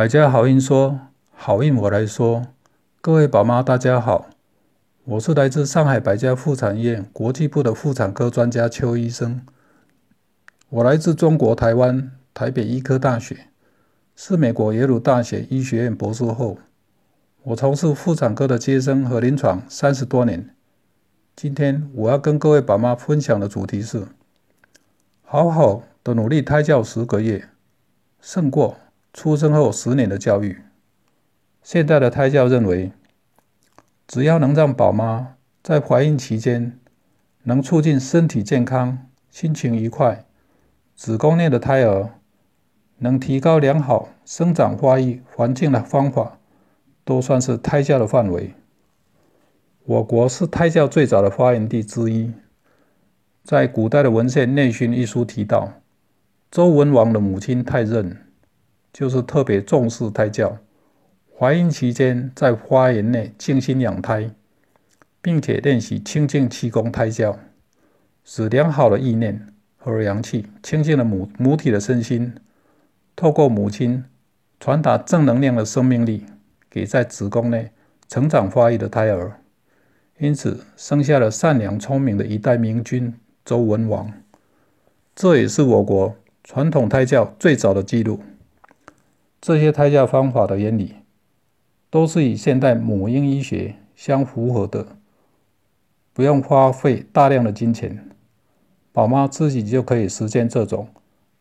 [0.00, 0.98] 百家好运说，
[1.30, 2.46] 好运我来说。
[3.02, 4.30] 各位宝妈，大家好，
[5.04, 9.42] 我是来自上海百家妇产医院国际部的妇产科专家邱医生。
[10.70, 13.48] 我来自中国台湾台北医科大学，
[14.16, 16.56] 是美国耶鲁大学医学院博士后。
[17.42, 20.48] 我从事妇产科的接生和临床三十多年。
[21.36, 24.06] 今天我要跟各位宝妈分享的主题是：
[25.20, 27.50] 好好的努力胎教十个月，
[28.22, 28.78] 胜过。
[29.12, 30.62] 出生后十年的教育，
[31.62, 32.92] 现代的胎教认为，
[34.06, 36.78] 只要能让宝妈在怀孕期间
[37.42, 40.24] 能促进身体健康、心情愉快，
[40.94, 42.10] 子宫内的胎儿
[42.98, 46.38] 能提高良好生长发育环境的方法，
[47.04, 48.54] 都算是胎教的范围。
[49.84, 52.32] 我国是胎教最早的发源地之一，
[53.42, 55.72] 在古代的文献《内训》一书提到，
[56.48, 58.26] 周文王的母亲太任。
[58.92, 60.58] 就是特别重视胎教，
[61.38, 64.30] 怀孕期间在花园内静心养胎，
[65.22, 67.38] 并且练习清净气功胎教，
[68.24, 72.34] 使良好的意念和阳气清净了母母体的身心，
[73.14, 74.04] 透过母亲
[74.58, 76.26] 传达正能量的生命力
[76.68, 77.70] 给在子宫内
[78.08, 79.40] 成长发育的胎儿，
[80.18, 84.12] 因此生下了善良聪明的一代明君周文王。
[85.14, 88.20] 这也是我国传统胎教最早的记录。
[89.40, 90.96] 这些胎教方法的原理，
[91.88, 94.86] 都是与现代母婴医学相符合的，
[96.12, 98.10] 不用花费大量的金钱，
[98.92, 100.88] 宝妈自己就可以实现这种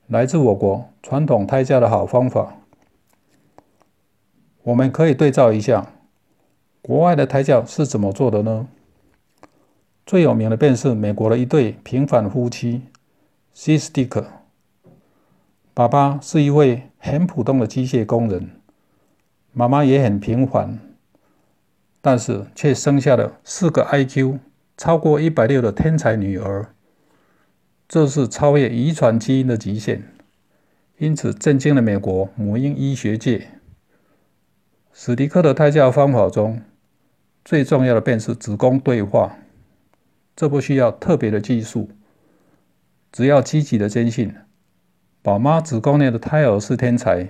[0.07, 2.55] 来自我国传统胎教的好方法。
[4.63, 5.91] 我们可以对照一下，
[6.81, 8.67] 国外的胎教是怎么做的呢？
[10.05, 12.83] 最有名的便是美国的一对平凡夫妻
[13.53, 14.23] s i s t i c
[15.79, 18.49] 爸爸是一位很普通的机械工人，
[19.53, 20.77] 妈妈也很平凡，
[22.01, 24.39] 但是却生下了四个 IQ
[24.75, 26.73] 超过一百六的天才女儿，
[27.87, 30.03] 这是超越遗传基因的极限，
[30.97, 33.47] 因此震惊了美国母婴医学界。
[34.91, 36.61] 史迪克的胎教方法中，
[37.45, 39.37] 最重要的便是子宫对话，
[40.35, 41.87] 这不需要特别的技术，
[43.13, 44.35] 只要积极的坚信。
[45.21, 47.27] 宝妈子宫内的胎儿是天才，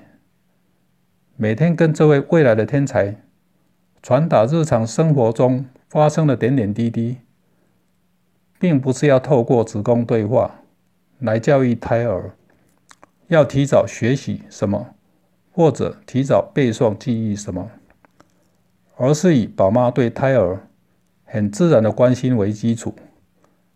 [1.36, 3.16] 每天跟这位未来的天才
[4.04, 7.18] 传达日常生活中发生的点点滴滴，
[8.60, 10.62] 并不是要透过子宫对话
[11.18, 12.36] 来教育胎儿，
[13.28, 14.94] 要提早学习什么，
[15.52, 17.72] 或者提早背诵记忆什么，
[18.98, 20.68] 而是以宝妈对胎儿
[21.26, 22.94] 很自然的关心为基础，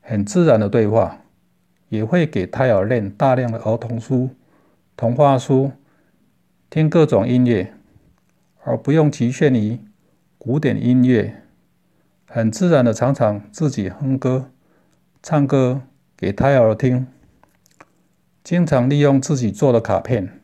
[0.02, 1.22] 很自然的对话。
[1.90, 4.30] 也会给胎儿练大量的儿童书、
[4.98, 5.72] 童话书，
[6.70, 7.74] 听各种音乐，
[8.64, 9.80] 而不用局限于
[10.38, 11.44] 古典音乐，
[12.28, 14.50] 很自然的常常自己哼歌、
[15.22, 15.82] 唱歌
[16.18, 17.06] 给胎儿听，
[18.44, 20.42] 经常利用自己做的卡片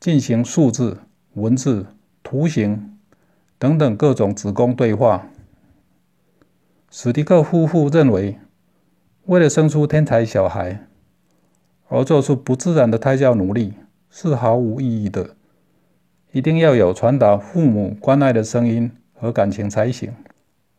[0.00, 1.02] 进行数字、
[1.34, 1.86] 文字、
[2.22, 2.98] 图形
[3.58, 5.28] 等等各种子宫对话。
[6.90, 8.38] 史蒂克夫妇认为。
[9.26, 10.86] 为了生出天才小孩
[11.88, 13.72] 而做出不自然的胎教努力
[14.10, 15.34] 是毫无意义的，
[16.32, 20.12] 一定要有传达父母关爱的声音和感情才行。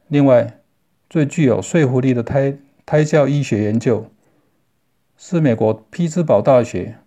[0.08, 0.60] 另外，
[1.10, 2.56] 最具有说服力的胎
[2.86, 4.06] 胎教医学研究
[5.18, 6.98] 是美国匹兹堡大学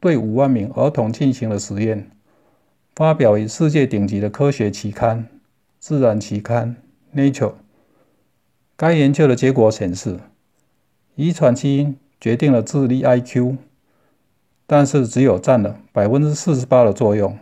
[0.00, 2.10] 对五万名儿童进行的实验，
[2.96, 5.20] 发表于世界顶级的科学期刊
[5.78, 6.74] 《自然》期刊
[7.16, 7.50] 《Nature》。
[8.76, 10.18] 该研究的结果显示。
[11.18, 13.56] 遗传基因决定了智力 IQ，
[14.68, 17.36] 但是只有占了百分之四十八的作用。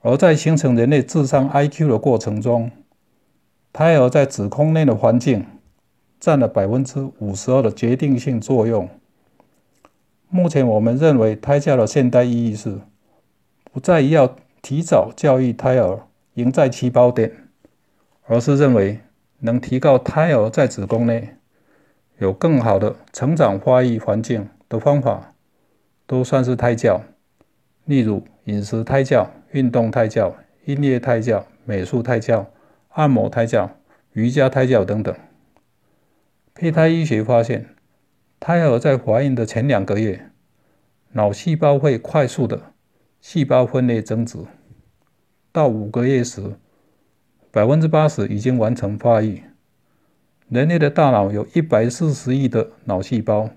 [0.00, 2.70] 而在形成人类智商 IQ 的过程中，
[3.70, 5.44] 胎儿在子宫内的环境
[6.18, 8.88] 占了百分之五十二的决定性作用。
[10.30, 12.80] 目前我们认为胎教的现代意义是，
[13.70, 16.00] 不在于要提早教育胎儿
[16.32, 17.30] 赢在起跑点，
[18.24, 19.00] 而是认为
[19.40, 21.36] 能提高胎儿在子宫内。
[22.22, 25.34] 有更好的成长发育环境的方法，
[26.06, 27.02] 都算是胎教。
[27.84, 32.48] 例如饮食胎教、运动胎教、音乐胎教、美术胎教、
[32.90, 33.68] 按摩胎教、
[34.12, 35.12] 瑜伽胎教等等。
[36.54, 37.70] 胚胎医学发现，
[38.38, 40.30] 胎儿在怀孕的前两个月，
[41.14, 42.72] 脑细胞会快速的
[43.20, 44.38] 细胞分裂增殖，
[45.50, 46.54] 到五个月时，
[47.50, 49.42] 百分之八十已经完成发育。
[50.52, 53.48] 人类的大脑有一百四十亿的脑细胞，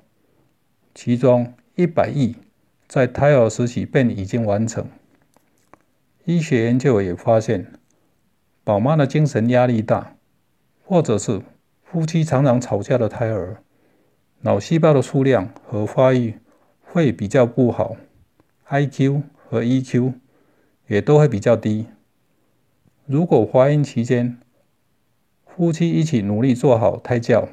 [0.94, 2.38] 其中一百亿
[2.88, 4.88] 在胎儿时期便已经完成。
[6.24, 7.70] 医学研究也发现，
[8.64, 10.16] 宝妈的精神压力大，
[10.86, 11.42] 或者是
[11.84, 13.58] 夫妻常常吵架的胎儿，
[14.44, 16.36] 脑细胞的数量和发育
[16.82, 17.98] 会比较不好
[18.70, 20.14] ，IQ 和 EQ
[20.88, 21.88] 也都会比较低。
[23.06, 24.38] 如果怀孕期间，
[25.58, 27.48] 夫妻一起努力做好胎教，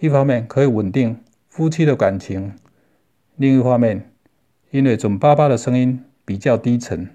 [0.00, 2.54] 一方面可以稳定夫妻的感情，
[3.36, 4.10] 另一方面，
[4.72, 7.10] 因为准爸爸的声音比较低沉，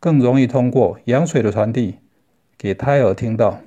[0.00, 1.98] 更容易通过羊水的传递
[2.58, 3.60] 给胎儿听到。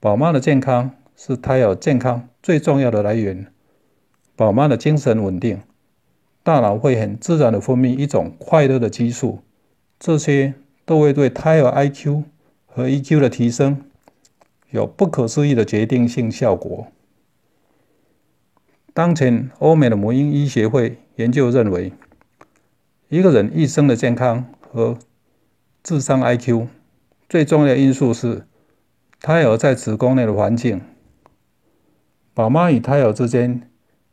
[0.00, 3.46] 宝妈的健康是胎儿健康最重要的来源。
[4.34, 5.60] 宝妈的精神稳定，
[6.42, 9.38] 大脑会很自然的分泌一种快乐的激素，
[10.00, 10.54] 这些
[10.84, 12.24] 都会对胎儿 IQ
[12.66, 13.84] 和 EQ 的提升
[14.72, 16.88] 有不可思议的决定性效果。
[18.94, 21.92] 当前，欧美的母婴医学会研究认为，
[23.08, 24.98] 一个人一生的健康和
[25.82, 26.66] 智商 IQ
[27.28, 28.46] 最重要的因素是
[29.20, 30.80] 胎儿在子宫内的环境。
[32.32, 33.68] 宝妈与胎儿之间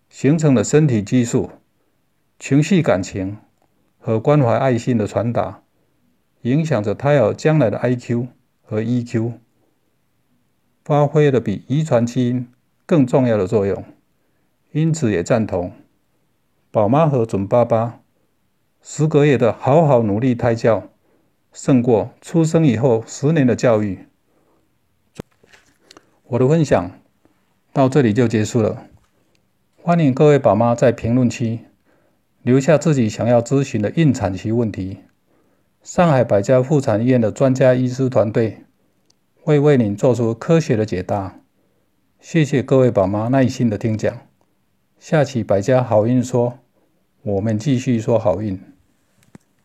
[0.09, 1.51] 形成的身体激素、
[2.38, 3.38] 情绪感情
[3.97, 5.62] 和关怀爱心的传达，
[6.41, 8.27] 影响着胎儿将来的 IQ
[8.62, 9.33] 和 EQ，
[10.89, 12.47] 发挥了比遗传基因
[12.88, 13.83] 更重要的作用。
[14.71, 15.71] 因此也赞同
[16.71, 18.00] 宝妈和准爸爸
[18.81, 20.89] 十个月的好好努力胎教，
[21.53, 24.00] 胜过出生以后十年的教育。
[26.24, 26.89] 我的分享
[27.71, 28.81] 到这里就结束了。
[29.83, 31.59] 欢迎各位宝妈在评论区
[32.41, 34.97] 留下自己想要咨询的孕产期问题，
[35.83, 38.63] 上海百家妇产医院的专家医师团队
[39.50, 41.40] 会为您做出科学的解答。
[42.19, 44.16] 谢谢各位宝妈耐心的听讲。
[45.00, 46.60] 下期百家好运说，
[47.24, 48.62] 我们继续说好运。